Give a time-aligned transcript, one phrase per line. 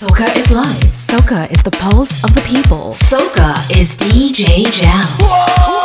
[0.00, 0.92] Soca is live.
[0.94, 2.88] Soca is the pulse of the people.
[2.88, 5.04] Soca is DJ Jam.
[5.20, 5.79] Whoa!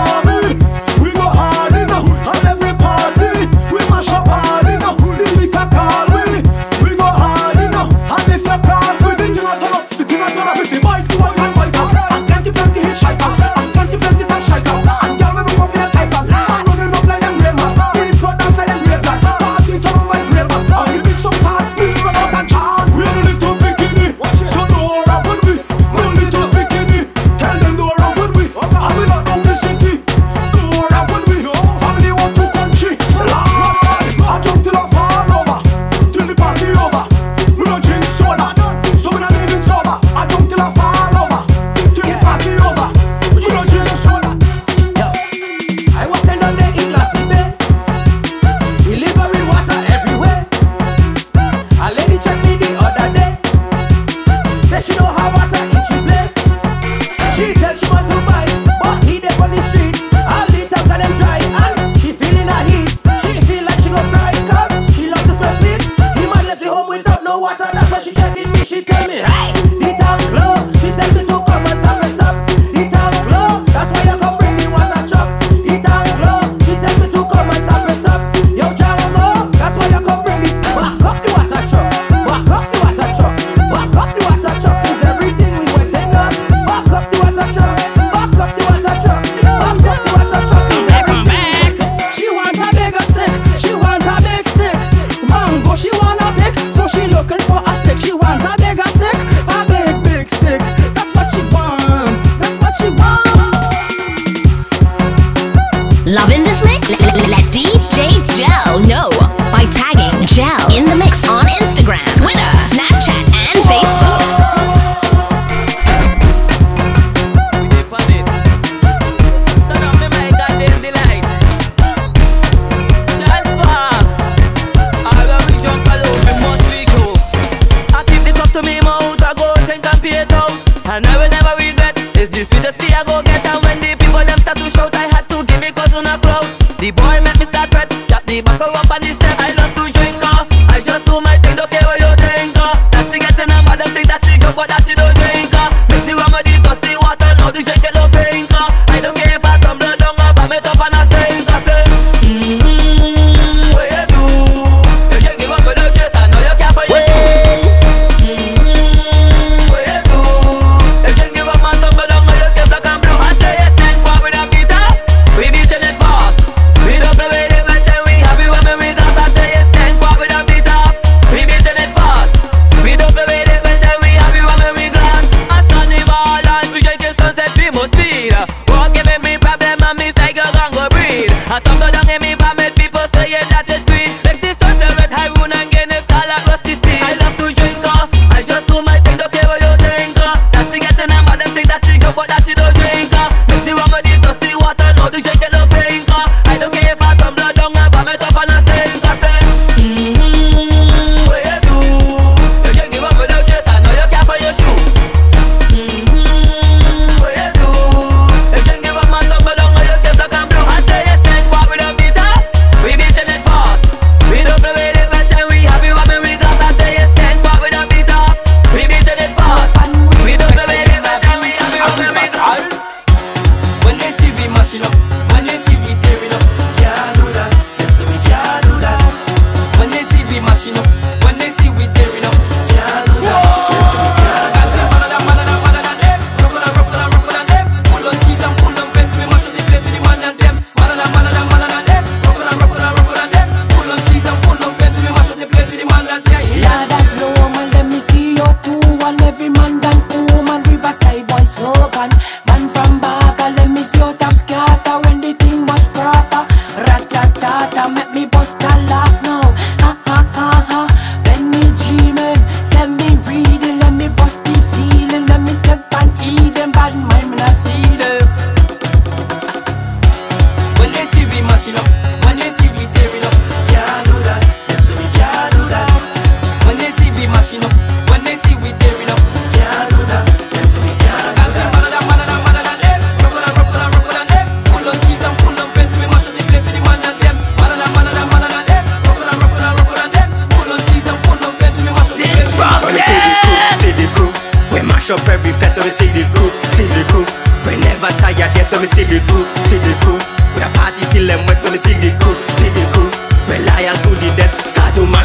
[0.00, 0.27] Oh.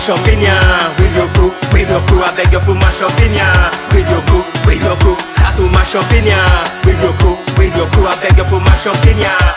[0.03, 0.59] mash up in ya
[0.99, 4.09] With your crew, with your crew I beg your fool mash up in ya With
[4.09, 6.43] your crew, with your crew Start to mash up in ya
[6.83, 9.52] With your crew, with your crew I beg your fool mash up in ya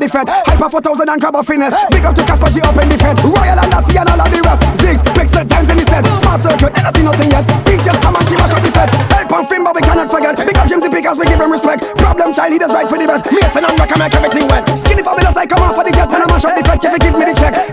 [0.00, 0.28] up the fed.
[0.28, 1.76] Hyper for thousand and grab a finesse.
[1.90, 3.16] Big up to Casper, she up in the fed.
[3.20, 4.62] Royal and Lassie and all of the rest.
[4.80, 6.04] Zigs, pixel times in the set.
[6.16, 7.44] Small circuit, i see nothing yet.
[7.68, 8.88] Peaches come and she mash up the fed.
[9.12, 10.36] Help on film, but we cannot forget.
[10.36, 11.84] Big up Jim the because we give him respect.
[12.00, 13.28] Problem child, he does right for the best.
[13.28, 14.64] Mason and Rock, I make everything wet.
[14.78, 16.08] Skinny fabulous, I come off for the jet.
[16.08, 17.69] And I mash up the fed, if give me the check.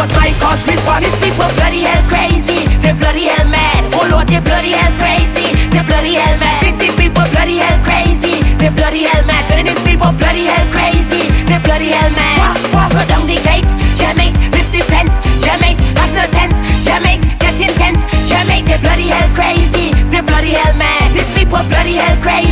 [0.00, 1.04] Was my cause response.
[1.04, 3.92] These people bloody hell crazy, they bloody hell mad.
[3.92, 6.64] Oh Lord, they bloody hell crazy, they bloody hell mad.
[6.80, 9.44] These people bloody hell crazy, they bloody hell mad.
[9.52, 12.56] And these people bloody hell crazy, they bloody hell mad.
[12.72, 13.68] Walk, walk down the gate,
[14.00, 16.56] yeah mate, lift the fence, yeah mate, have no sense.
[16.90, 18.02] Yeah, mate, get intense.
[18.26, 19.94] Yeah, mate, they bloody hell crazy.
[20.10, 21.12] They bloody hell mad.
[21.14, 22.49] These people bloody hell crazy.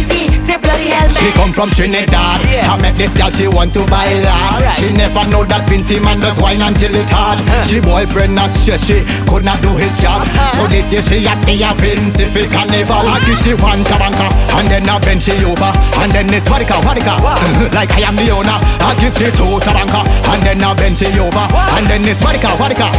[1.18, 2.38] She come from Trinidad.
[2.46, 2.62] Yes.
[2.70, 4.62] I met this girl, she want to buy land.
[4.62, 4.74] Alright.
[4.78, 7.42] She never know that Vincy man does wine until it hard.
[7.42, 7.66] Uh-huh.
[7.66, 10.22] She boyfriend not stress, she could not do his job.
[10.22, 10.54] Uh-huh.
[10.54, 12.94] So this year she has stay a Vince if it can never.
[12.94, 14.30] I give she one tabanka
[14.62, 17.18] and then I bend she over and then it's vodka, vodka.
[17.74, 18.58] like I am the owner.
[18.86, 22.54] I give she two tabanka and then I bend she over and then it's vodka,
[22.54, 22.94] vodka.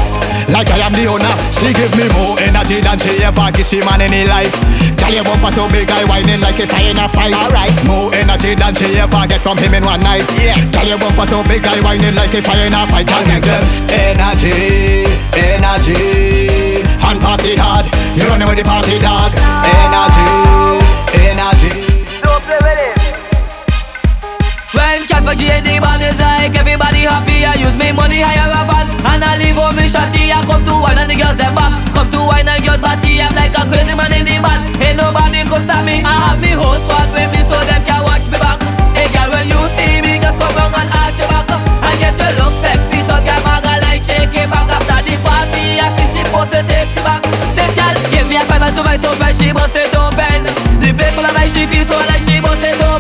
[0.51, 1.32] Like I am the owner.
[1.55, 4.51] She give me more energy than she ever give she man in her life.
[4.99, 7.32] Tell your bumper so big I whining like if I in a fight.
[7.32, 7.71] Alright.
[7.88, 10.26] More energy than she ever get from him in one night.
[10.36, 10.72] Yes.
[10.72, 13.10] Tell your bumper so big I whining like if I in a fight.
[13.12, 17.86] I'll give them energy, energy, and party hard.
[18.15, 19.32] You with the party dog.
[19.65, 20.30] Energy,
[21.28, 21.88] energy.
[25.10, 28.62] When Casper G and the band like everybody happy, I use me money higher a
[28.62, 31.58] van And I leave home me shotty, I come to wine and the girls them
[31.58, 31.74] back.
[31.98, 35.02] Come to wine and girls body, I'm like a crazy man in the band Ain't
[35.02, 38.22] nobody could stop me, I have me host squad with me so them can watch
[38.30, 38.62] me back.
[38.93, 42.13] Hey girl, when you see me, just come round and arch your back And yes,
[42.13, 46.08] you look sexy, so girl maga like shake it back After the party, I see
[46.13, 47.26] she post it, take she back.
[47.58, 50.45] This girl give me a five to my soul, she bust it open
[50.86, 52.99] The place full of like she feel so like she bust it open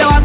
[0.00, 0.21] up,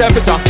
[0.00, 0.40] temperature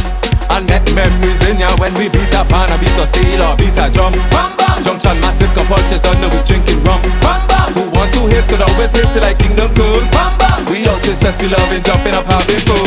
[0.54, 1.74] and make memories in ya.
[1.82, 4.14] When we beat a pan, beat a steel or beat a drum.
[4.30, 4.78] Bam bam.
[4.86, 7.02] Junction massive, it don't we drinking rum.
[7.18, 7.74] Bam bam.
[7.74, 10.06] Who want to hit to the west, hit to like Kingdom Come.
[10.14, 10.58] Bam bam.
[10.70, 12.78] We out to stress, we loving, jumping up, having fun.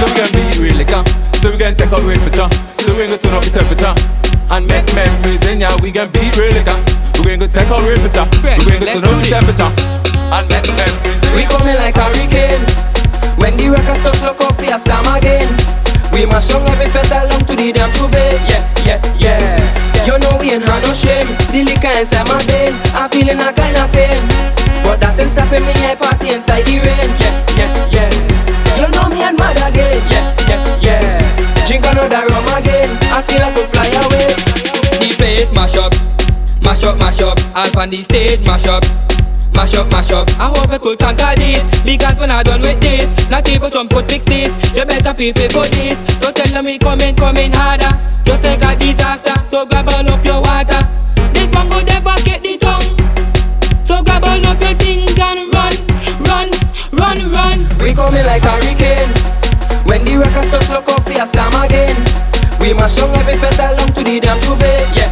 [0.00, 1.04] So we can be real liquor.
[1.36, 2.48] So we can take out real picture.
[2.72, 3.92] So we gonna turn up the temperature
[4.48, 5.76] and make memories in ya.
[5.84, 6.78] We can be real liquor.
[7.20, 8.24] We gonna go take our picture.
[8.64, 9.72] We gonna go to know the temperature
[10.32, 11.20] and make memories.
[11.36, 12.64] We coming like a hurricane.
[13.36, 15.67] When the records touch, look out for your slam again.
[16.18, 18.10] We mash on every fete along to the damn truth.
[18.10, 20.02] Yeah, yeah, yeah.
[20.02, 21.30] You know we ain't had no shame.
[21.54, 22.74] The liquor inside my vein.
[22.90, 24.26] I'm feeling a kind of pain.
[24.82, 25.70] But that ain't stopping me.
[25.78, 27.14] I party inside the rain.
[27.22, 28.10] Yeah, yeah, yeah.
[28.82, 29.94] You know me and mad again.
[29.94, 30.10] Eh?
[30.10, 30.26] Yeah,
[30.82, 31.66] yeah, yeah.
[31.70, 32.90] Drink another rum again.
[33.14, 34.34] I feel like I fly away.
[34.98, 35.94] The place mash up,
[36.66, 37.38] mash up, mash up.
[37.54, 38.82] Up on the stage mash up,
[39.58, 40.28] mash up, mash up.
[40.38, 43.88] I hope I could conquer this because when I done with this, not people some
[43.88, 44.54] put fix this.
[44.70, 45.98] You better prepare for this.
[46.22, 47.90] So tell them we coming, coming harder.
[48.22, 50.78] Just like a disaster, so grab all up your water.
[51.34, 52.86] This one go never get the tongue.
[53.82, 55.74] So grab all up your things and run,
[56.30, 56.48] run,
[56.94, 57.58] run, run.
[57.82, 59.10] We coming like a hurricane.
[59.90, 61.98] When the records touch, look out for your slam again.
[62.62, 64.38] We mash on every fete along to the damn.
[64.38, 64.54] Eh?
[64.54, 65.07] Yeah, yeah, yeah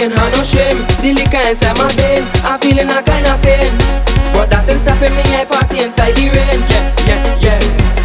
[0.00, 0.78] ain't had no shame.
[1.02, 3.72] The liquor inside my vein I'm feeling a kind of pain.
[4.32, 6.60] But that ain't stopping me I party inside the rain.
[6.70, 7.99] Yeah, yeah, yeah.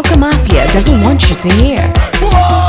[0.00, 2.59] Soca Mafia doesn't want you to hear.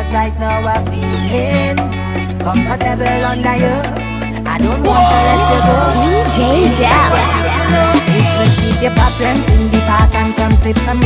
[0.00, 1.76] Cause right now I'm feeling
[2.40, 3.76] comfortable under you.
[4.48, 5.76] I don't want to let you go.
[5.92, 7.12] DJ Jam.
[8.08, 11.00] You could keep your problems in the past and come sip some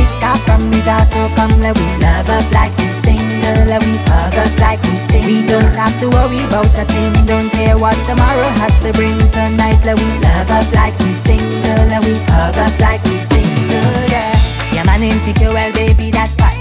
[0.47, 0.79] from me.
[1.11, 4.95] So come let we love up like we single, let we hug up like we
[5.11, 5.27] sing.
[5.27, 9.19] We don't have to worry about a thing, don't care what tomorrow has to bring.
[9.35, 13.91] Tonight let we love up like we single, let we hug up like we single.
[14.07, 14.39] Yeah,
[14.71, 16.55] yeah man insecure, well baby that's fine.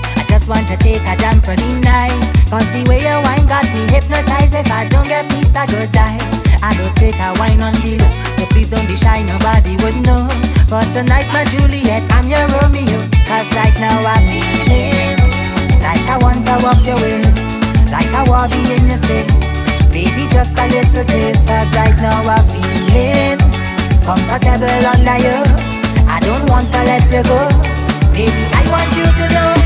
[0.43, 2.11] Just want to take a jam for the night.
[2.51, 4.51] Cause the way your wine got me hypnotized.
[4.51, 6.19] If I don't get peace, I go die.
[6.59, 8.11] I go take a wine on the low.
[8.35, 10.27] So please don't be shy, nobody would know.
[10.67, 13.07] But tonight, my Juliet, I'm your Romeo.
[13.23, 15.15] Cause right now I'm feeling
[15.79, 17.23] like I want to walk your ways.
[17.87, 19.47] Like I want to be in your space.
[19.95, 21.47] Baby, just a little taste.
[21.47, 23.39] Cause right now I'm feeling
[24.03, 25.39] comfortable under you.
[26.11, 27.47] I don't want to let you go.
[28.11, 29.62] Baby, I want you to know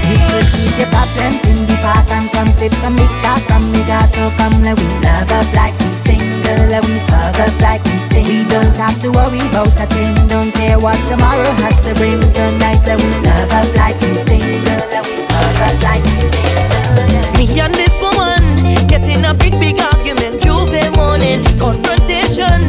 [0.53, 4.29] Keep your problems in the past And come sip some liquor from me jar So
[4.37, 8.27] come let we love up like we single Let we hug up like we sing
[8.27, 12.21] We don't have to worry about a thing Don't care what tomorrow has to bring
[12.33, 17.37] Tonight let we love up like we single Let we hug up like we single
[17.37, 18.47] Me and this woman
[18.87, 20.41] getting a big, big argument.
[20.41, 22.59] Juve morning confrontation.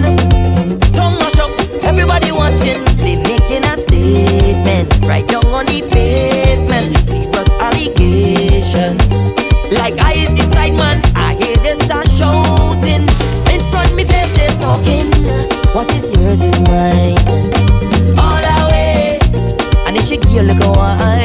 [0.93, 1.51] Tongue mash up,
[1.85, 2.85] everybody watching.
[2.97, 6.38] They making a statement right down on the pavement.
[16.79, 17.19] Mine.
[18.23, 19.19] All our way.
[19.87, 21.18] And if she give you a wine,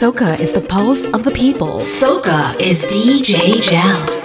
[0.00, 1.76] Soca is the pulse of the people.
[1.80, 4.19] Soca is DJ Jam.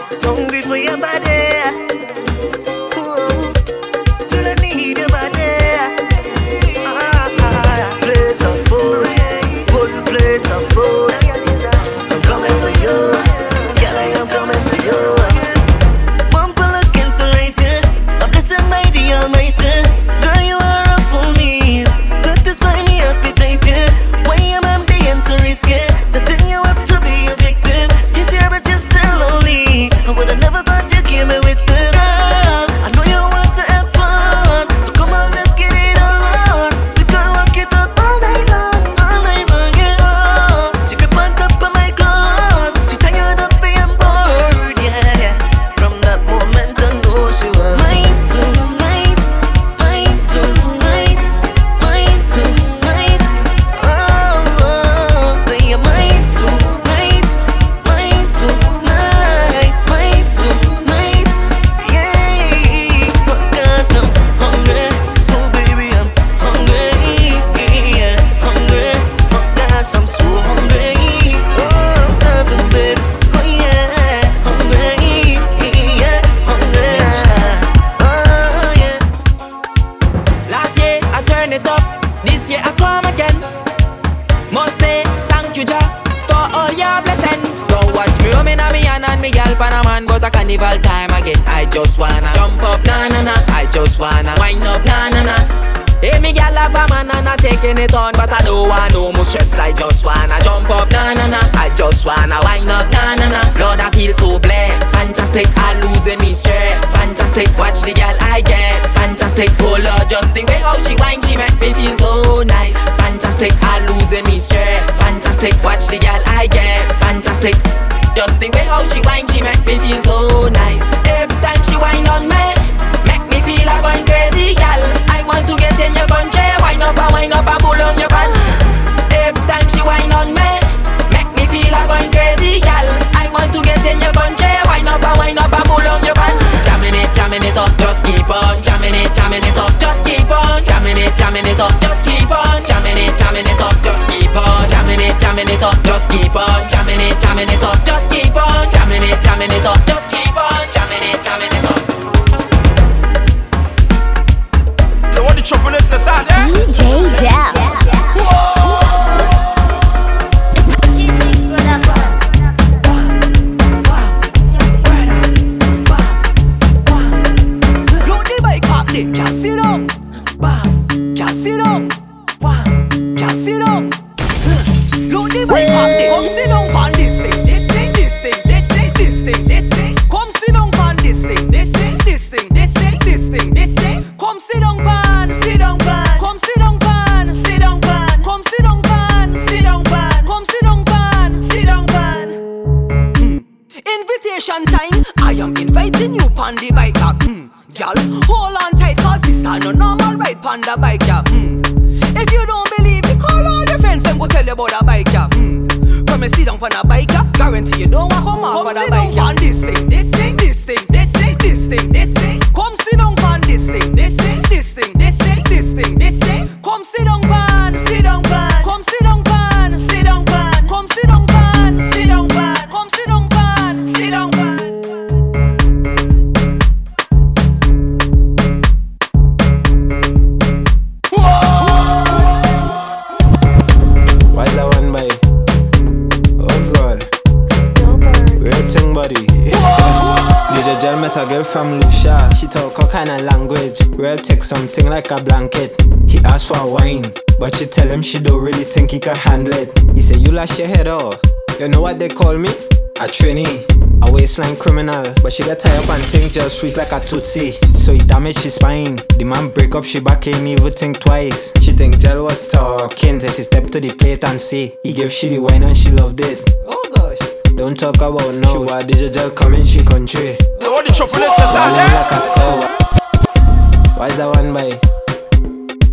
[256.36, 257.53] Just sweet like a tootsie.
[257.79, 258.97] So he damaged his spine.
[259.17, 261.53] The man break up, she back ain't even think twice.
[261.61, 265.13] She think Gel was talking, then she step to the plate and say he gave
[265.13, 266.43] she the wine and she loved it.
[266.67, 267.19] Oh gosh.
[267.55, 268.51] Don't talk about no.
[268.51, 270.36] She want DJ Gel come in she country.
[270.59, 273.97] Yo, what the trouble is this out Rolling like a cow.
[273.97, 274.77] Why is that one by?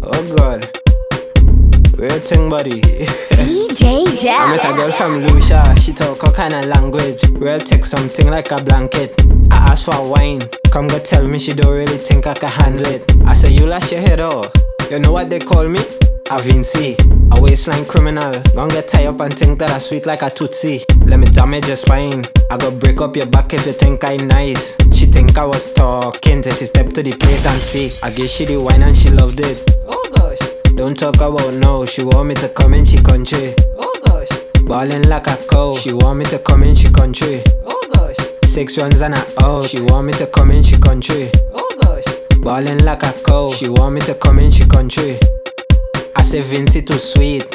[0.03, 0.82] Oh god.
[2.03, 2.81] Real thing body.
[2.81, 4.77] DJ I met a Jam.
[4.77, 7.23] girl from Lucia, she talk all kind of language.
[7.35, 9.15] Real take something like a blanket.
[9.53, 10.41] I asked for a wine,
[10.73, 13.09] come go tell me she don't really think I can handle it.
[13.25, 14.51] I say you lash your head off.
[14.91, 15.79] You know what they call me?
[15.79, 16.99] A Vincy,
[17.37, 18.33] a waistline criminal.
[18.57, 20.83] Gonna get tied up and think that I sweet like a tootsie.
[21.07, 22.25] Let me damage your spine.
[22.51, 24.75] I go break up your back if you think I nice.
[24.93, 27.93] She think I was talking, till she step to the plate and see.
[28.03, 29.63] I guess she the wine and she loved it.
[29.87, 30.42] Oh gosh.
[30.75, 33.55] Don't talk about no, she want me to come in she country.
[33.77, 34.29] Oh gosh.
[34.65, 35.77] Ballin' like a cow.
[35.77, 37.43] She want me to come in she country.
[37.67, 38.17] Oh gosh.
[38.45, 39.67] Six runs and a out.
[39.67, 41.31] She want me to come in she country.
[41.53, 42.05] Oh gosh.
[42.39, 43.53] Ballin' like a cow.
[43.53, 45.19] She want me to come in she country.
[46.17, 47.47] I say Vincy too sweet.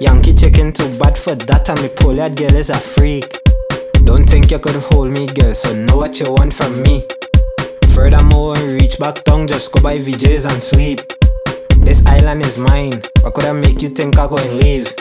[0.00, 3.42] Yankee chicken too bad for that and me Poliad girl is a freak.
[4.04, 7.06] Don't think you could hold me girl, so know what you want from me.
[7.94, 11.00] Furthermore, reach back down, just go by VJs and sleep.
[11.84, 13.02] This island is mine.
[13.22, 14.92] What could I make you think I go and leave?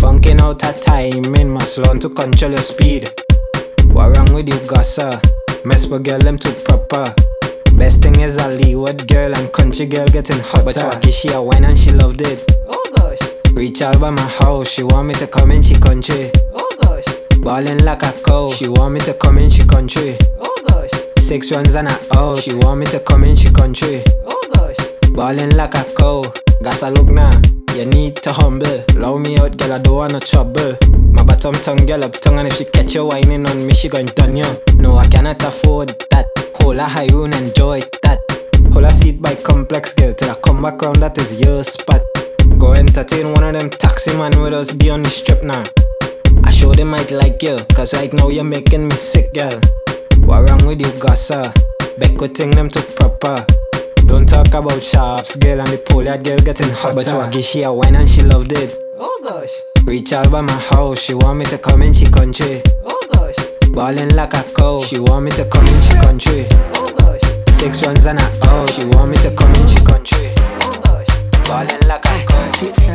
[0.00, 3.12] Funking out time timing, must learn to control your speed.
[3.86, 5.20] What wrong with you, Gassa?
[5.64, 7.12] Mess with girl, them too proper.
[7.76, 10.64] Best thing is a Leeward girl and country girl getting hotter.
[10.64, 12.44] But I give she a wine and she loved it.
[12.68, 13.52] Oh gosh.
[13.52, 16.30] Reach out by my house, she want me to come in she country.
[16.54, 17.04] Oh gosh.
[17.40, 20.16] Ballin' like a cow, she want me to come in she country.
[20.40, 20.90] Oh gosh.
[21.18, 24.02] Six runs and a out, she want me to come in she country.
[24.26, 24.37] Oh.
[25.14, 26.22] Ballin' like a cow,
[26.62, 27.32] Gassa look now.
[27.74, 28.84] You need to humble.
[28.96, 30.76] Allow me out, girl, I don't want no trouble.
[31.12, 33.88] My bottom tongue, girl, up tongue, and if she catch you whining on me, she
[33.88, 34.46] gon' done you.
[34.76, 36.26] No, I cannot afford that.
[36.56, 38.20] Hold a high and enjoy that.
[38.72, 42.02] Hold a seat by complex, girl, till I come back round, that is your spot.
[42.58, 45.64] Go entertain one of them taxi man with us, be on the strip now.
[46.44, 49.58] I Although they might like you, cause right now you're making me sick, girl.
[50.26, 51.48] What wrong with you, Gossa?
[51.98, 53.42] Beck with them took proper.
[54.08, 56.94] Don't talk about sharps, girl, and the Polish girl getting hot.
[56.94, 58.74] But you give she a wine and she loved it.
[58.98, 59.52] Oh gosh,
[59.86, 62.62] Reach out by my house, she want me to come in she country.
[62.84, 63.36] oh gosh,
[63.72, 66.46] Ballin' like a cow, she want me to come in she country.
[66.74, 67.20] oh gosh,
[67.54, 70.32] Six runs and a out, she want me to come in she country.
[70.64, 71.08] oh gosh.
[71.46, 72.44] Ballin' like a cow.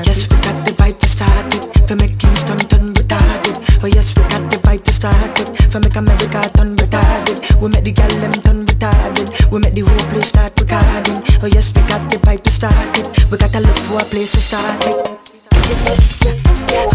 [0.03, 1.87] Yes, we got the vibe to start it.
[1.87, 3.55] For make Kingston turn retarded.
[3.83, 5.71] Oh yes, we got the vibe to start it.
[5.71, 7.61] For make America turn retarded.
[7.61, 9.51] We make the gal them turn retarded.
[9.51, 11.21] We make the whole place start recording.
[11.41, 13.31] Oh yes, we got the vibe to start it.
[13.31, 14.95] We gotta look for a place to start it.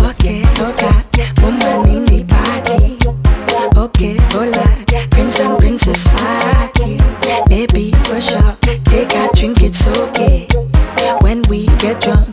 [0.08, 0.42] Okay,
[1.42, 2.98] woman in the party.
[3.76, 4.66] Okay, hola,
[5.10, 6.98] prince and princess party.
[7.48, 10.46] Baby, for sure, take a drink, it's okay.
[11.20, 12.27] When we get drunk,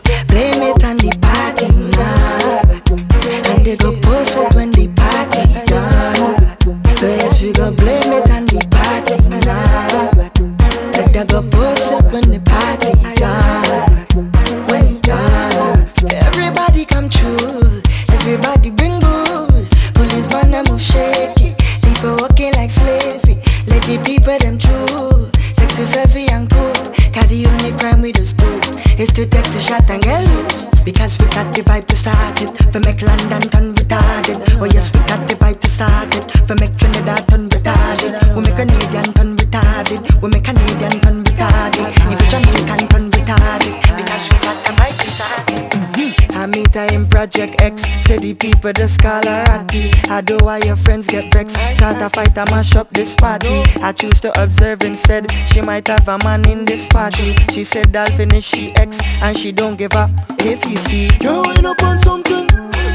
[52.16, 53.62] Fight, I mash up this party.
[53.82, 55.30] I choose to observe instead.
[55.48, 57.36] She might have a man in this party.
[57.52, 60.08] She said I'll finish she ex and she don't give up.
[60.38, 62.46] If you see, Girl, wind up on something.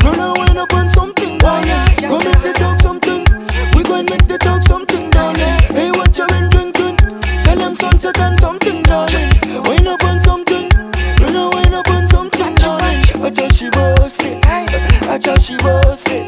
[0.02, 1.70] Run and wind up on something, darling.
[2.02, 3.20] Go make the talk something.
[3.78, 5.60] We go and make the talk something, darling.
[5.70, 6.98] Hey, what you been drinking?
[7.44, 9.30] Tell them sunset and something, darling.
[9.70, 10.68] Wind up on something.
[11.22, 13.22] Run and wind up on something, darling.
[13.22, 14.44] Watch how she boast it.
[15.06, 16.26] Watch she boast it.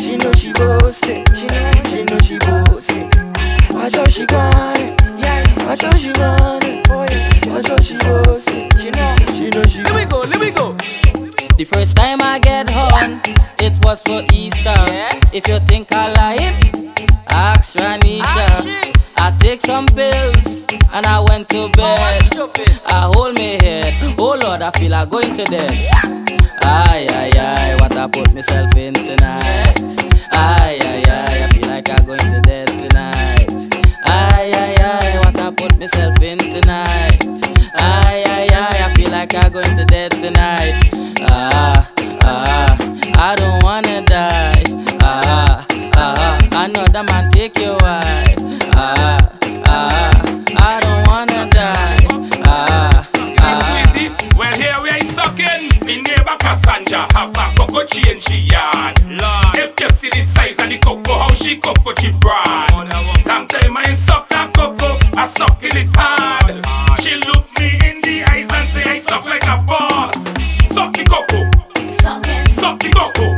[0.00, 1.28] She know she boast it.
[1.36, 1.71] She know, she know
[4.22, 5.66] she got it.
[5.66, 6.88] Watch how she got it.
[6.88, 8.78] Watch how she boast it.
[8.78, 9.82] She know, she know she.
[9.82, 10.76] Let me go, let me go.
[11.56, 13.20] The first time I get home,
[13.58, 14.74] it was for Easter.
[15.32, 16.92] If you think I lying,
[17.26, 18.92] ask Ranisha.
[19.16, 20.62] I take some pills
[20.92, 22.22] and I went to bed.
[22.86, 25.72] I hold my head, oh Lord, I feel I going to death.
[26.64, 29.80] Aye, aye, aye, what I put myself in tonight.
[30.32, 32.71] Aye, aye, aye, I feel like I'm going to death
[39.32, 40.90] like I going to death tonight.
[41.22, 41.90] Ah,
[42.22, 42.76] ah,
[43.16, 44.62] I don't wanna die.
[45.00, 48.36] Ah, ah, another man take your wife.
[48.74, 49.32] Ah,
[49.66, 50.22] ah,
[50.56, 52.06] I don't wanna die.
[52.44, 53.08] Ah,
[53.38, 53.90] ah.
[53.92, 55.84] Sweetie, well here we are sucking.
[55.86, 59.00] Me neighbor Cassandra have a cocoa change she yard.
[59.06, 62.90] Lord, if you see the size of the cocoa, how she cocoa she broad.
[63.24, 66.21] Come time I suck that cocoa, I sucking it hard.
[71.04, 71.50] The cocoa,
[72.52, 73.31] suck the cocoa,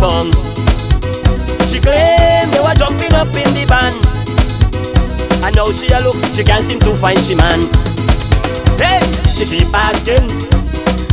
[0.00, 0.32] fun.
[1.68, 4.00] She claimed they were jumping up in the band.
[5.44, 7.68] And now she a look, she can't seem to find she man.
[8.80, 10.24] Hey, she keep asking,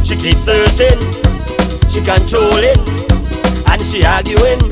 [0.07, 0.99] she keep searching,
[1.91, 2.79] she controlling,
[3.67, 4.63] and she arguing.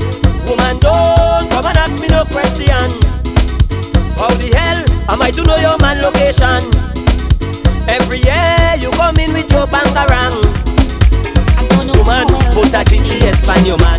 [0.48, 2.88] Woman, don't come and ask me no question.
[4.16, 4.80] How the hell
[5.12, 6.64] am I to know your man location?
[7.86, 10.40] Every year you come in with your bangarang.
[12.06, 13.95] Woman, put a GPS on your man.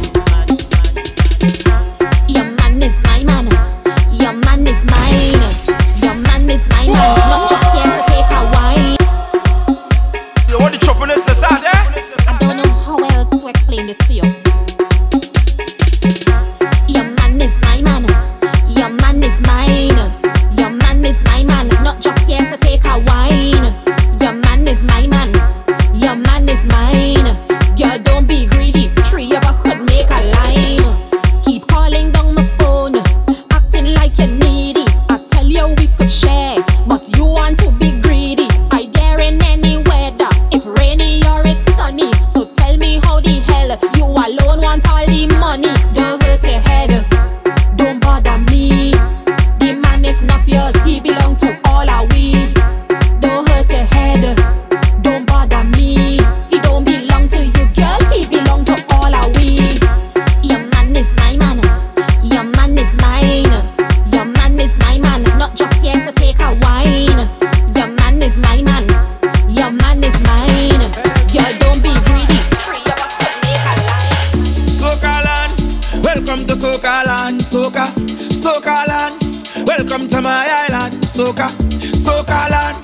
[81.18, 81.48] soca,
[81.96, 82.78] soca land.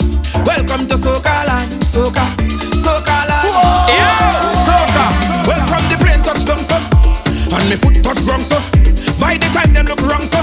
[0.44, 2.26] Welcome to soca land, soca,
[2.82, 3.54] soca land.
[3.54, 3.94] Whoa.
[3.94, 5.06] Yeah, soca.
[5.48, 6.78] welcome the plane touch down so,
[7.56, 8.58] and me foot touch wrong so.
[9.22, 10.42] By the time them look wrong so,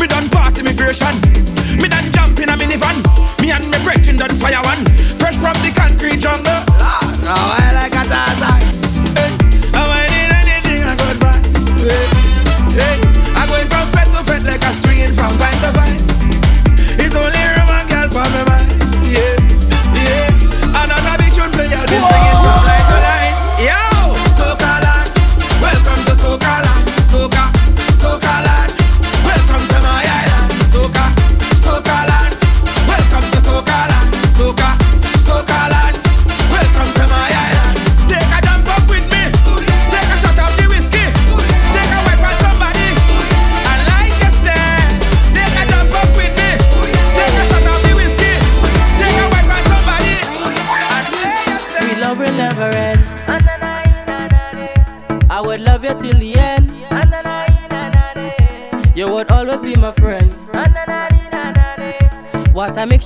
[0.00, 1.29] me done pass immigration.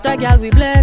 [0.04, 0.73] extra girl, we bless.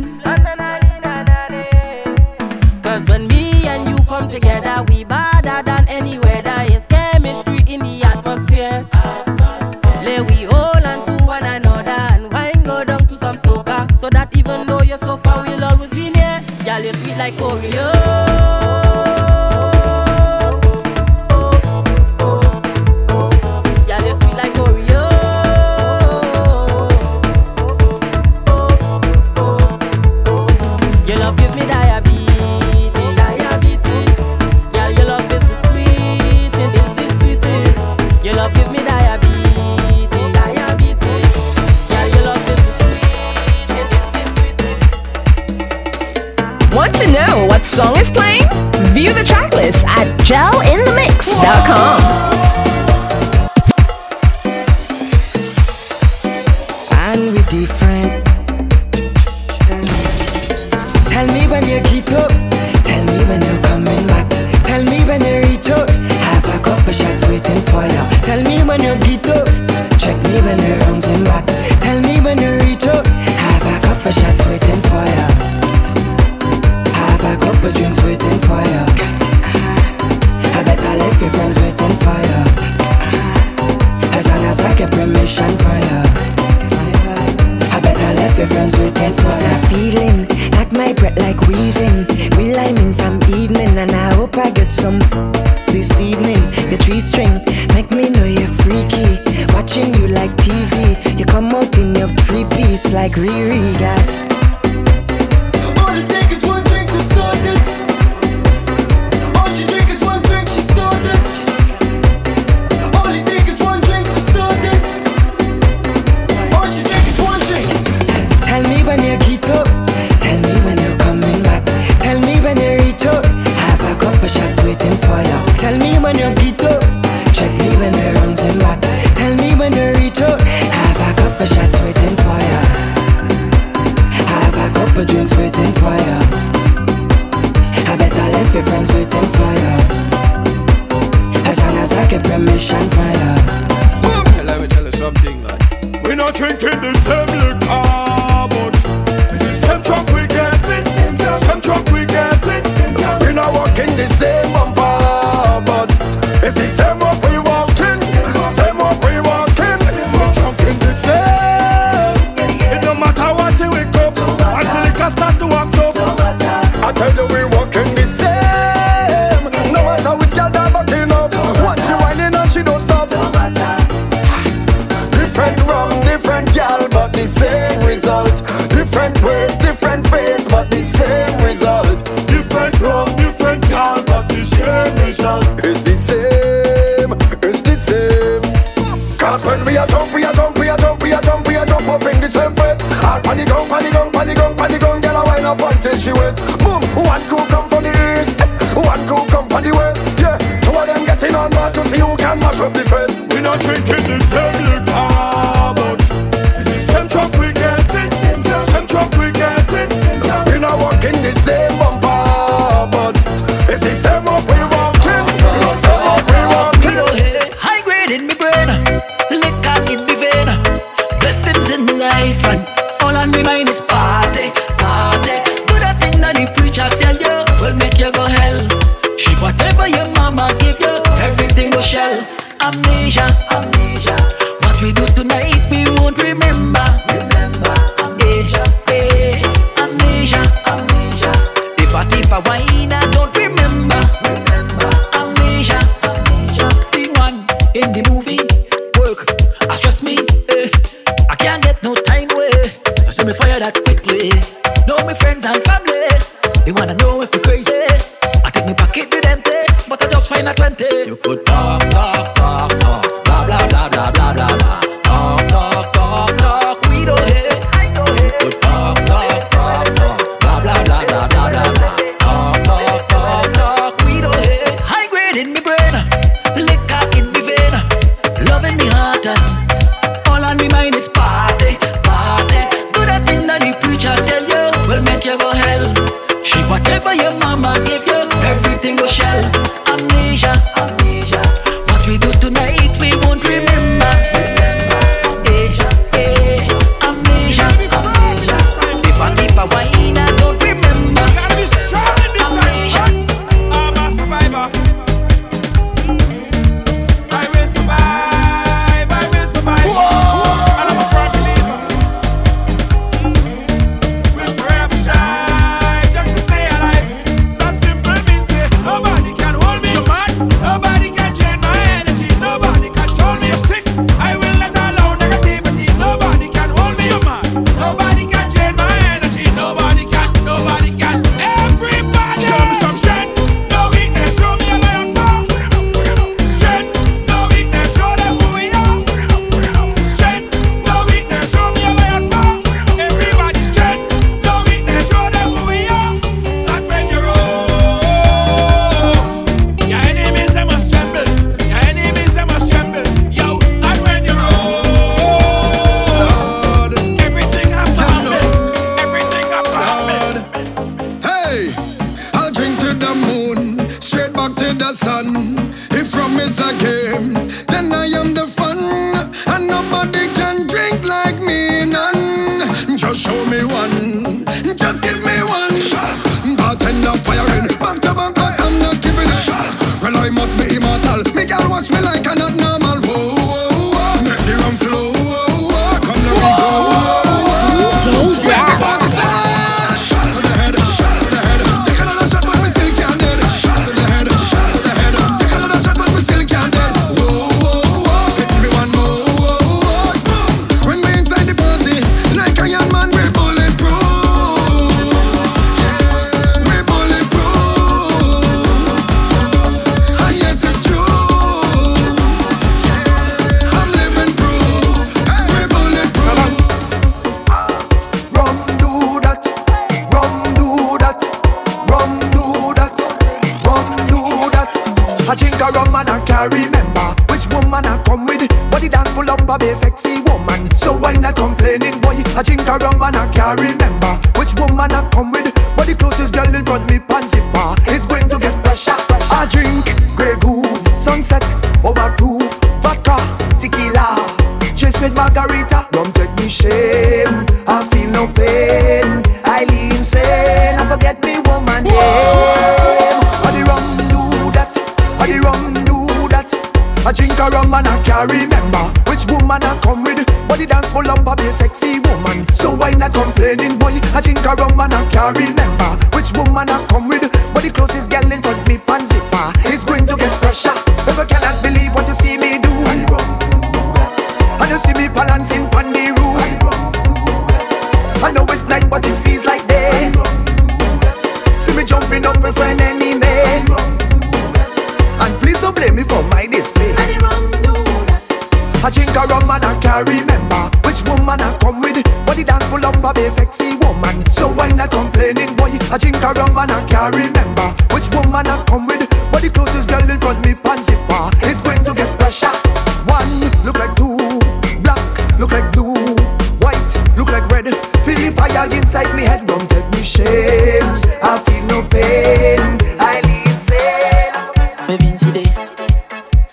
[508.53, 510.83] Fire inside me head Don't take me shame
[511.21, 512.59] I feel no pain
[512.99, 513.21] I
[513.57, 515.51] sane Me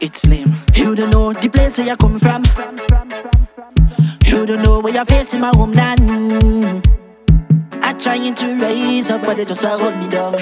[0.00, 0.54] it's flame.
[0.74, 2.44] You don't know the place where you come from.
[4.24, 6.86] You don't know where you're facing my homeland.
[7.82, 10.36] I trying to rise up, but they just hold me down.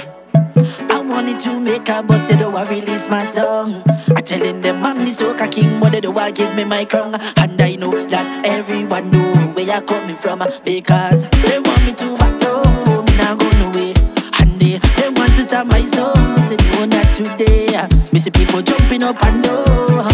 [0.90, 3.82] I wanted to make a bust, they don't want release my song.
[4.26, 7.14] I telling them I'm the soca king, but they don't give me my crown.
[7.36, 12.16] And I know that everyone know where you're coming from because they want me to
[12.18, 13.04] back down.
[13.06, 13.94] Me not go nowhere.
[14.42, 16.36] And they, they want to stop my song.
[16.38, 17.70] Say no, not today.
[18.12, 20.10] Me see people jumping up and down,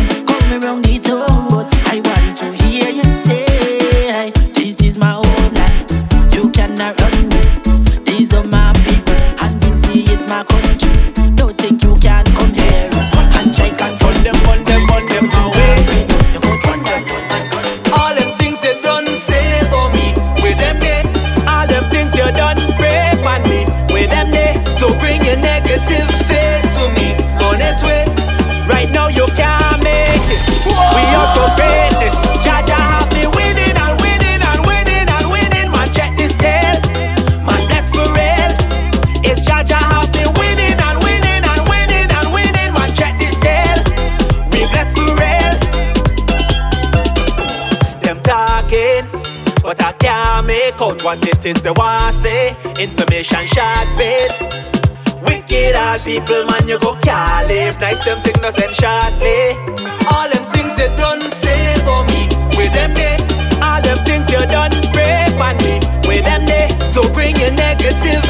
[51.44, 52.56] is they want say.
[52.78, 54.30] Information short bit.
[55.26, 57.78] Wicked all people, man, you go can't live.
[57.80, 59.58] Nice them thing no send shortly.
[60.10, 62.26] All them things you done say about me,
[62.56, 63.18] with them there.
[63.62, 66.68] All them things you done break on me, with them there.
[66.94, 68.22] To bring your negative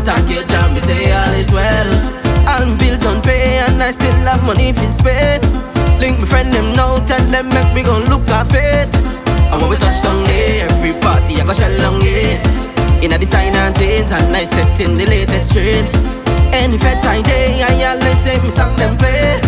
[0.00, 0.68] thank you, Jah.
[0.72, 1.90] Me say all is well.
[2.48, 5.44] All my bills pay and I still have money for spend.
[6.00, 8.90] Link my friend them now, tell them make we gon' look at it.
[9.52, 12.40] And when we touch down there, every party I go shell long yeah.
[13.02, 15.94] In a designer jeans and I set in the latest trends.
[16.52, 19.40] Any fed time day, I always say me song them play.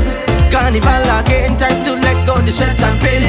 [0.51, 3.23] Carnival again, time to let go the stress and pain.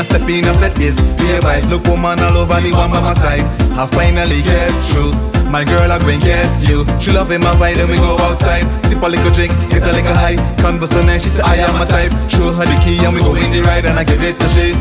[0.00, 3.04] I step in up at this, beer vibes, look woman all over the one by
[3.04, 3.44] my side.
[3.76, 5.12] I finally get through.
[5.52, 6.88] My girl, I go and get you.
[6.96, 8.64] She love in my vibe, then we go outside.
[8.88, 10.40] Sip a little drink, get a little high.
[10.56, 12.16] Converse on she say I am my type.
[12.32, 14.46] Show her the key and we go in the ride and I give it to
[14.48, 14.72] she.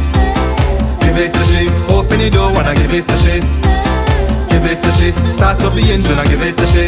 [1.04, 1.68] Give it to she.
[1.92, 3.44] Open the door and I give it to she.
[4.48, 5.12] Give it to she.
[5.28, 6.88] Start up the engine and give it to she.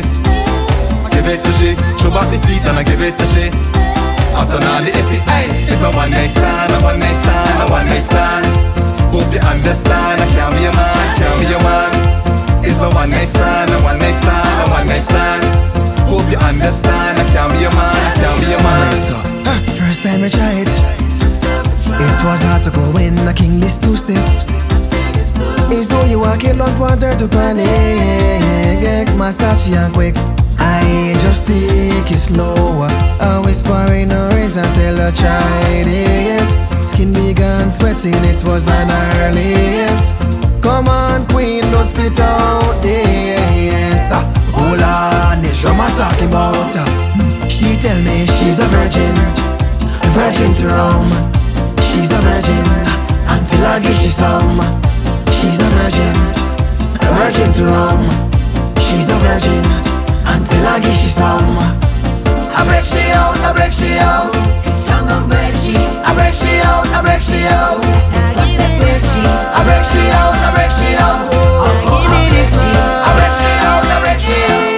[1.11, 1.75] Give it to she.
[1.99, 4.00] Show back the seat and I give it to she.
[4.33, 4.57] All the
[5.27, 5.47] aye.
[5.67, 8.45] It's a one night stand, a one night stand, a one night stand.
[9.11, 11.91] Hope you understand, I can't be a man, can't be a man.
[12.63, 15.43] It's a one night stand, a one night stand, a one night stand.
[16.07, 19.31] Hope you understand, I can't be a man, can't be a man.
[19.77, 24.17] First time I tried It was hard to go in a king list too stiff
[25.69, 29.09] It's so you walk on one want her to panic.
[29.17, 30.15] Massage and quick.
[30.61, 32.85] I just take it slow.
[33.19, 36.55] I whisper in her ears and tell her try this.
[36.91, 40.11] Skin began sweating, it was on her lips.
[40.61, 44.03] Come on, queen, don't spit out this.
[44.11, 46.73] Ah, hold on, this drum I'm talking about.
[46.77, 49.15] Ah, she tell me she's a virgin,
[50.05, 51.07] a virgin to rum.
[51.89, 52.65] She's a virgin
[53.33, 54.61] until I get you some.
[55.37, 56.15] She's a virgin,
[57.01, 58.01] a virgin to rum.
[58.77, 59.90] She's a virgin
[60.31, 61.59] until I get you some.
[62.55, 64.31] I break she out, I break she out.
[64.81, 65.27] Strong on
[65.59, 65.75] she.
[65.75, 67.83] I break she out, I break she out.
[69.51, 71.27] I break she out, I break she out.
[73.07, 74.71] I break she out, I break she out.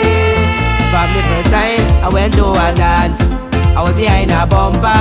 [0.91, 3.21] From the first time I went to a dance,
[3.77, 4.99] I was behind a bumper.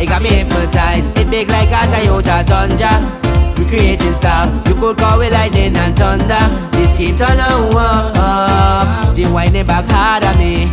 [0.00, 1.18] It got me hypnotized.
[1.18, 3.29] It big like a Toyota Tundra.
[3.60, 4.48] We creating stuff.
[4.66, 6.40] You could call it lightning and thunder.
[6.72, 7.44] This keep turning
[7.76, 9.14] on.
[9.14, 10.72] She whining back hard at me.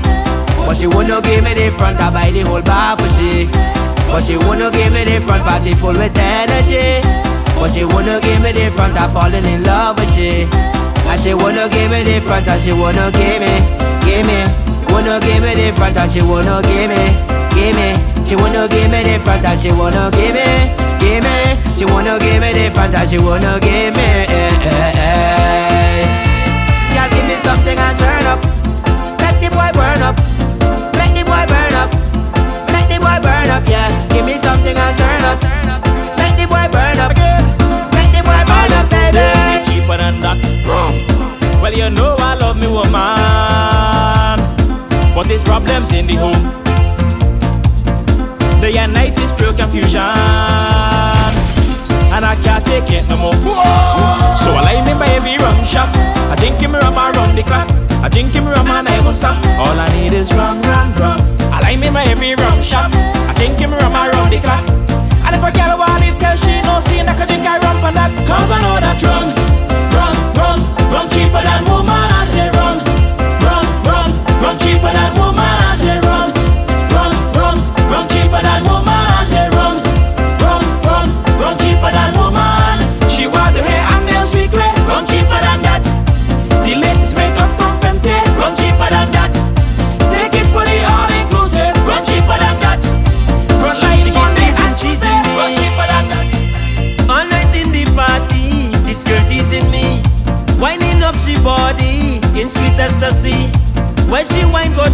[0.63, 3.51] But she wouldn't give me the front, I buy the whole bar for she.
[4.07, 7.03] But she wouldn't give me the front, party full with energy.
[7.59, 10.47] But she wouldn't give me the front, I falling in love with she.
[11.11, 13.51] And she wouldn't give me the front, and she wouldn't give me,
[14.07, 14.39] give me.
[14.79, 17.03] She wouldn't give me the front, and she wouldn't give me,
[17.51, 17.99] give me.
[18.23, 20.71] She wouldn't give me the front, and she wouldn't give me,
[21.03, 21.47] give me.
[21.78, 24.03] She wanna give me the front, she wanna give me.
[24.03, 26.05] Eh, eh, eh.
[26.93, 28.41] Girl, give me something and turn up.
[29.21, 30.17] Let the boy burn up.
[30.97, 31.93] Let the boy burn up.
[32.73, 33.89] Let the boy burn up, yeah.
[34.09, 35.39] Give me something and turn up.
[36.17, 37.13] Let the boy burn up.
[37.93, 39.21] Let the boy burn up, baby.
[39.45, 40.38] me cheaper than that.
[41.61, 42.93] Well, you know I love me woman,
[45.13, 46.41] but there's problems in the home.
[48.61, 50.01] Day and night is pure confusion,
[52.18, 53.38] and I can't take it no more.
[54.41, 55.93] So I lie me by every rum shop.
[56.34, 57.70] I drink him rum and run the clock.
[58.01, 59.38] I drink him rum and I won't stop.
[59.61, 61.20] All I need is rum, rum, rum.
[61.53, 62.89] I lie me by every rum shop.
[63.30, 64.65] I drink him rum and run the clock.
[65.30, 67.78] And if a girl want live, tell she no see, I can drink I rum
[67.86, 68.09] for that.
[68.26, 69.30] Cause I know that rum,
[69.93, 70.59] rum, rum,
[70.89, 71.93] rum cheaper than woman.
[72.18, 72.82] I say rum,
[73.45, 74.09] rum, rum,
[74.41, 75.45] rum cheaper than woman.
[75.45, 76.34] I say rum,
[76.89, 77.57] rum, rum,
[77.93, 78.97] rum cheaper than woman.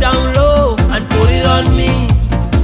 [0.04, 1.88] Down low and put it on me.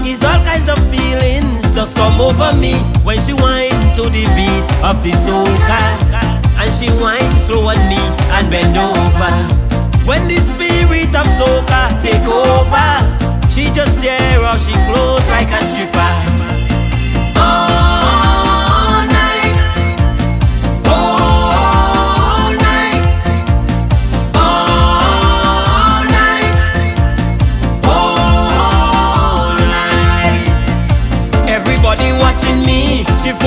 [0.04, 2.76] It's all kinds of feelings just come over me
[3.08, 5.80] when she whine to the beat of the soca.
[6.60, 8.02] And she whine slow on me
[8.36, 9.32] and bend over.
[10.04, 12.92] When the spirit of soca take over,
[13.50, 16.49] she just tear off she clothes like a stripper.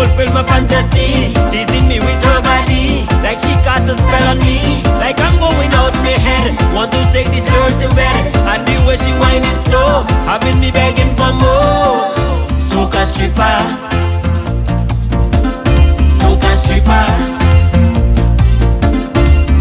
[0.02, 5.20] Fulfill my fantasy, teasing me with her body, like she a spell on me, like
[5.20, 6.50] I'm going out my head.
[6.74, 9.12] Want to take this girl to bed, and the way she
[9.54, 12.10] slow, having me begging for more.
[12.58, 13.58] Soca stripper.
[16.18, 17.06] Soca stripper.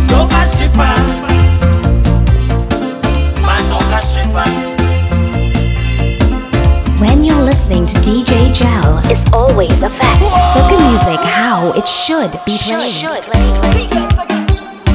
[0.07, 0.95] Soca stripper.
[4.01, 4.49] Stripper.
[6.99, 10.19] When you're listening to DJ Gel, it's always a fact.
[10.51, 13.03] Soca music, how it should be played.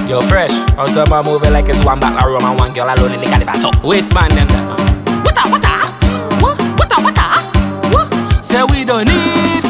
[0.06, 0.50] Yo, fresh.
[0.76, 3.54] Also, man moving like it's one back room and one girl alone in the carnival.
[3.58, 4.48] So, waste man them.
[5.24, 5.68] What a, what a,
[6.42, 8.44] what, what a, what a, what?
[8.44, 9.65] Say we don't need.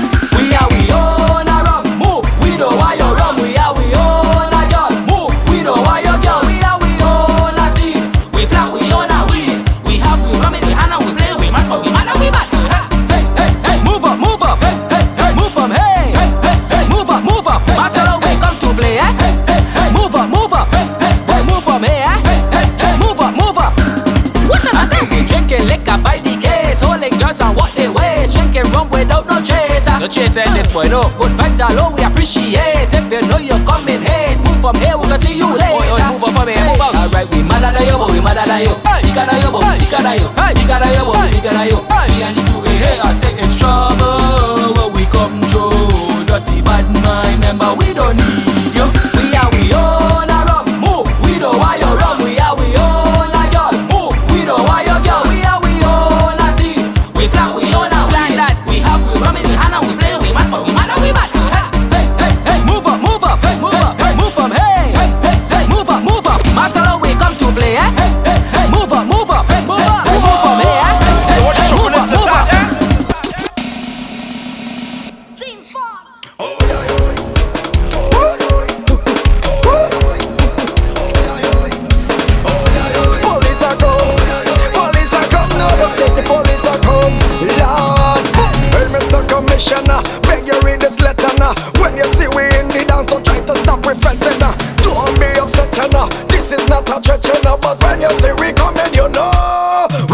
[27.36, 29.98] Girls and what they waste, drinking rum without no chaser.
[29.98, 31.02] No chaser in this boy, no.
[31.18, 32.88] Good vibes alone, we appreciate.
[32.92, 35.76] If you know you're coming, hey, move from here, we can see you later.
[35.76, 36.94] Boy, move up from here, move up.
[36.94, 38.74] Alright, we mad at you, but we mad at you.
[39.00, 40.28] Sick at you, but we sick at you.
[40.56, 41.80] Big at you, but we big at you.
[42.08, 46.24] Me and you, hey, hey, I say it's trouble when we come through.
[46.26, 48.75] Dirty bad mind, remember we don't need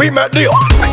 [0.03, 0.92] we met deal.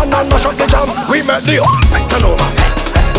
[0.00, 0.88] on and mash up the jam.
[1.10, 2.48] We make the whole thing turn over.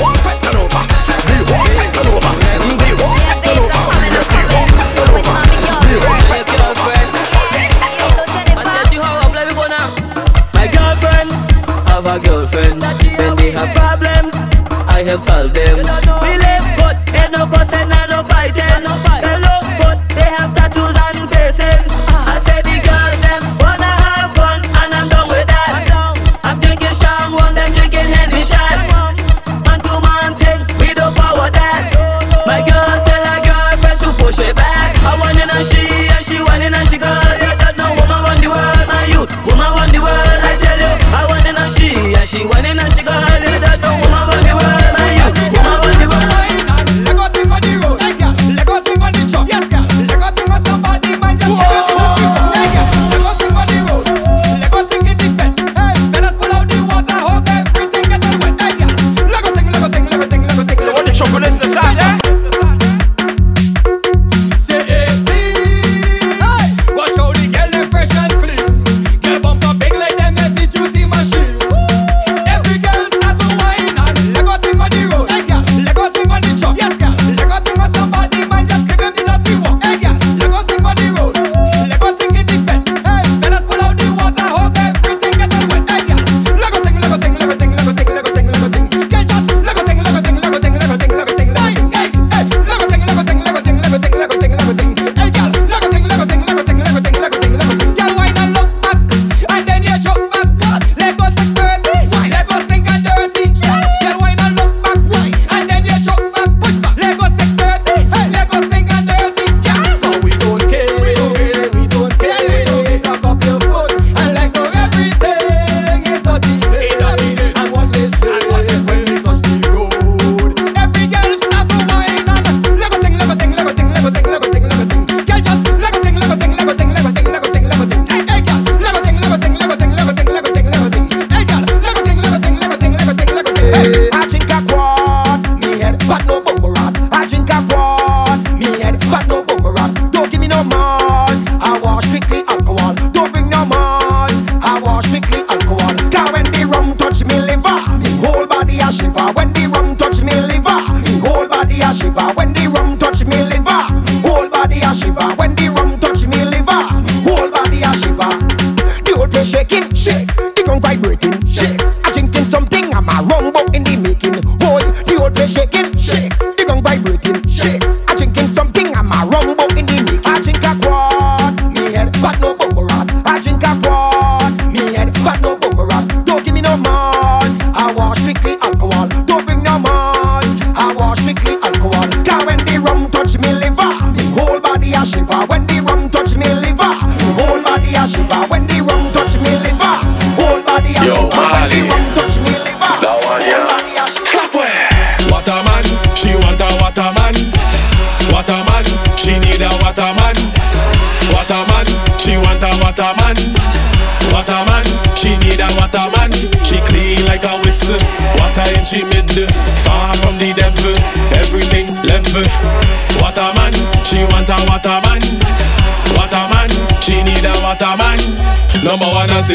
[0.02, 0.82] Whole thing turn over.
[1.30, 2.34] The whole thing turn over.
[2.82, 3.86] The whole thing turn over.
[3.86, 5.36] We make the whole thing turn over.
[5.86, 6.98] The whole thing turn over.
[10.54, 11.32] My girlfriend
[11.90, 12.82] have a girlfriend.
[13.18, 14.34] When they have problems,
[14.88, 16.11] I help solve them.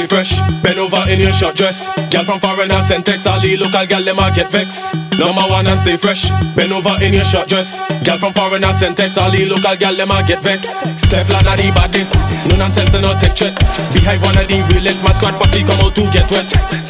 [0.06, 0.40] fresh.
[0.62, 1.90] Bend over in your short dress.
[2.10, 4.94] Girl from foreign and Sentex, all the local girl them a get vex.
[5.18, 6.30] Number one and stay fresh.
[6.54, 7.78] Bend over in your short dress.
[8.06, 10.80] Girl from foreign and Sentex, all the local girl them a get vex.
[11.10, 12.14] Teflon are the baddest.
[12.48, 13.54] No nonsense and no tech threat.
[13.92, 15.02] Behind one of the realest.
[15.02, 16.48] My squad party come out to get wet.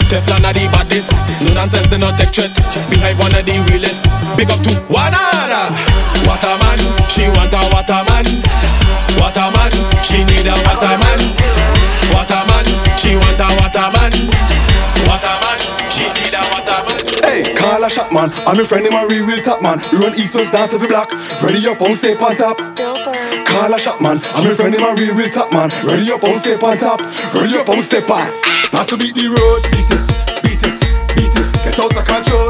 [0.09, 1.13] Teflon are the baddest.
[1.43, 2.53] No nonsense and no tech threat.
[2.93, 4.07] Behind one of the realest.
[4.37, 5.73] Big up to Wanada.
[6.27, 8.27] Waterman, she want a waterman.
[9.21, 9.73] Waterman,
[10.03, 11.76] she need a waterman.
[12.13, 12.67] Waterman,
[12.99, 14.13] she want a waterman.
[15.07, 15.59] Waterman,
[15.91, 16.99] she need a waterman.
[17.23, 18.31] Hey, call a shot man.
[18.47, 19.79] I'm your friend in my real real top man.
[19.93, 21.11] We run east west down to the block.
[21.43, 22.57] Ready up on stay on top.
[23.47, 24.21] Call a shot man.
[24.35, 25.71] I'm your friend in my real real top man.
[25.85, 27.01] Ready up on stay on top.
[27.35, 28.27] Ready up on step on.
[28.65, 30.07] Start to beat the road, beat it,
[30.43, 30.79] beat it,
[31.17, 31.49] beat it.
[31.65, 32.46] Get out the control.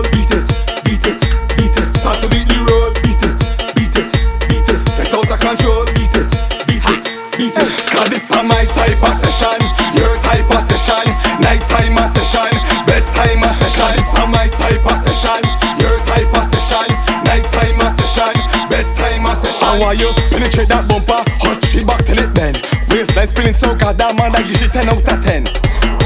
[19.76, 20.08] How are you?
[20.32, 21.20] Penetrate that bumper.
[21.44, 22.64] Hot shit back till it bend.
[22.88, 25.52] Waistline spinning so goddamn man I give you 10 out of 10.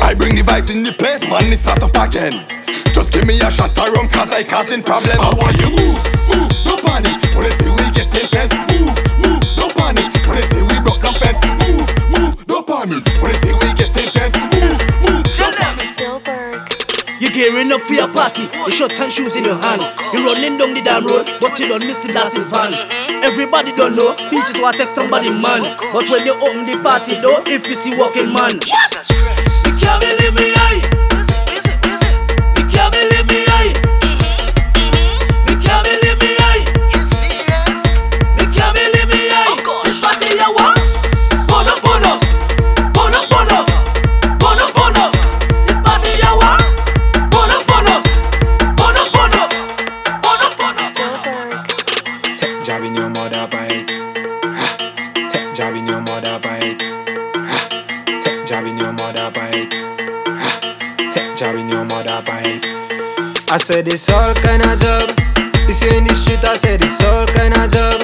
[0.03, 2.43] I bring the vice in the place, man, it start up again.
[2.91, 5.15] Just give me a shot rum cause I causing problem.
[5.23, 5.71] How are you?
[5.71, 6.03] Move,
[6.35, 7.15] move, no panic.
[7.31, 7.80] When say
[17.41, 19.81] gearing up for your party, you shot and shoes in your hand.
[20.13, 22.77] You're running down the damn road, but you don't miss the blasting van.
[23.25, 25.65] Everybody don't know, beaches will take somebody man.
[25.89, 28.61] But when you open the party door, if you see walking man.
[28.61, 30.70] You can't believe me, aye.
[63.51, 65.11] I said it's all kind of job.
[65.67, 67.99] This here in the street, I said it's all kind of job.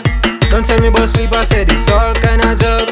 [0.51, 2.91] Don't tell me about sleep, I said it's all kind of job.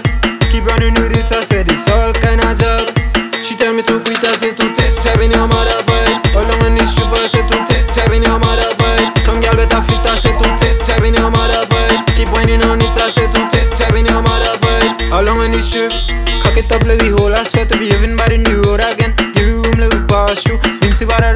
[0.55, 2.94] Keep running with it, I said it's all kind of job.
[3.43, 6.22] She tell me to quit, I said to take job in your mother bite.
[6.39, 9.18] All along on the street, I said to take job in your mother bite.
[9.26, 12.06] Some girl better fit, I said to take job in your mother bite.
[12.14, 15.10] Keep whining on it, I said to take job in your mother bite.
[15.10, 15.90] All along on the street,
[16.39, 17.35] cock it up, let me hold.
[17.35, 19.10] I swear to be living by the new road again.
[19.35, 20.62] Give you room, let me pass through.
[20.78, 21.35] Vincy better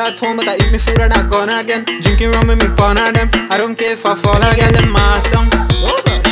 [0.00, 1.84] at home, but I eat me food and I gone again.
[1.84, 3.28] Drinking rum with me partner them.
[3.52, 5.46] I don't care if I fall again, them mask down.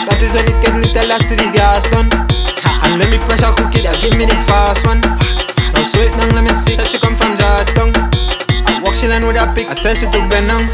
[0.09, 2.09] That is when it get little, that's the gas done.
[2.89, 5.05] And let me pressure cook it, give me the fast one.
[5.77, 6.75] Now sweet down, let me see.
[6.81, 7.93] Said she come from Georgetown.
[8.65, 9.69] I walk she land with a pick.
[9.69, 10.65] I tell she to bend down.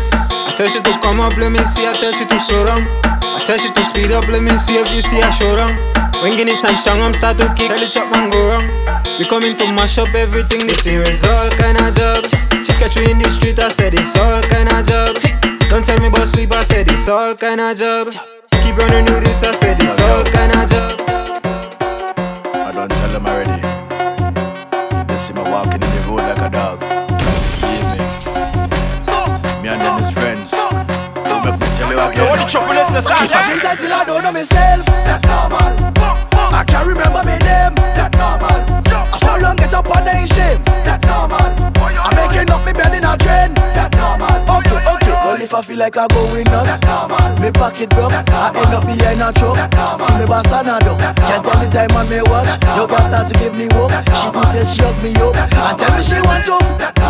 [0.47, 1.83] I tell she to come up, let me see.
[1.83, 2.87] I tell she to slow down.
[3.27, 5.75] I tell she to speed up, let me see if you see I show down.
[6.23, 7.69] When Guinness and I'm start to kick.
[7.69, 8.67] Tell the chop man go wrong.
[9.19, 10.67] We coming to mash up everything.
[10.67, 12.44] This here is all kind of job.
[12.85, 15.17] Check a tree in the street, I said it's all kind of job.
[15.71, 18.13] Don't tell me about sleep, I said it's all kind of job.
[18.61, 21.01] Keep running with it, I said it's all kind of job.
[22.53, 23.57] I don't tell them already.
[23.57, 26.81] You can see me walking in the road like a dog.
[27.65, 28.05] Believe me.
[29.65, 30.51] Me and them is friends.
[30.53, 32.37] Don't make me tell you again.
[32.37, 35.64] If I drink until I don't know myself, that normal.
[45.75, 46.79] Feel like I going nuts.
[47.43, 49.59] Me pocket broke, I end up behind a truck.
[50.07, 50.99] See me boss and a duck.
[51.19, 52.47] Can't tell the time on me watch.
[52.79, 53.91] Your girl start to give me hope.
[53.91, 56.57] She do till she hug me up and tell me she want to.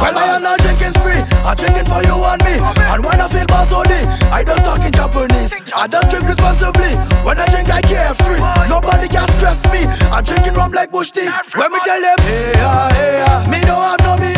[0.00, 1.20] Well, I am not drinking spree.
[1.44, 2.56] I'm drinking for you and me.
[2.88, 4.00] And when I feel boss only,
[4.32, 5.52] I just talk in Japanese.
[5.76, 6.96] I just drink responsibly.
[7.20, 8.40] When I drink, I carefree.
[8.68, 9.84] Nobody can stress me.
[10.08, 11.28] I'm drinking rum like bush tea.
[11.52, 14.33] When me tell them, hey yeah, hey yeah, me don't have no behavior.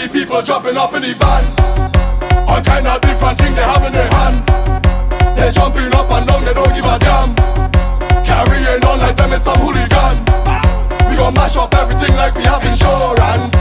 [0.00, 1.44] Crazy people jumping up in the van.
[2.48, 4.40] All kind of different things they have in their hand.
[5.36, 7.34] They're jumping up and down, they don't give a damn.
[8.24, 10.16] Carrying on like them is some hooligan.
[11.08, 13.52] We gon' mash up everything like we have insurance.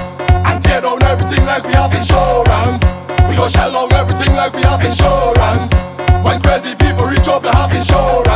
[0.47, 2.83] And tear down everything like we have insurance.
[3.27, 5.73] We gon' shell out everything like we have insurance.
[6.23, 8.28] When crazy people reach up, they have insurance.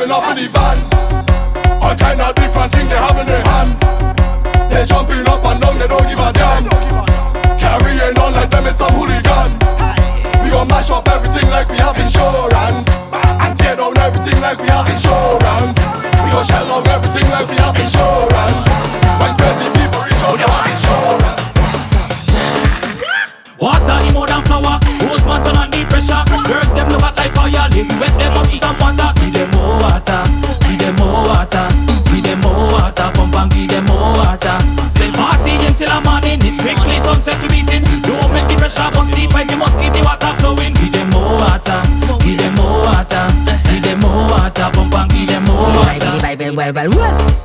[0.00, 0.78] jumping up in the van.
[1.82, 3.76] All kind of different things they have in their hand.
[4.72, 6.64] They jumping up and down, they don't give a damn.
[7.60, 9.52] Carrying on like them is some hooligan.
[10.40, 12.88] We gon' mash up everything like we have insurance.
[13.12, 15.76] And tear down everything like we have insurance.
[15.76, 18.60] We gon' shell out everything like we have insurance.
[19.20, 21.40] When crazy people reach out, they have insurance.
[23.60, 24.80] Water, more than power.
[25.04, 26.24] Rose, man, turn on pressure.
[26.48, 27.84] Girls, them look at like violin.
[28.00, 28.79] West, them up, some
[46.70, 47.39] About.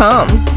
[0.00, 0.49] come.